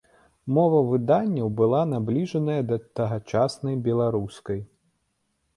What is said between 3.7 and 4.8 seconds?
беларускай.